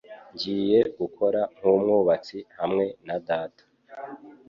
[0.33, 3.63] Ngiye gukora nk'umwubatsi hamwe na data